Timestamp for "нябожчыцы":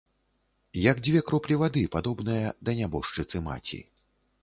2.83-3.47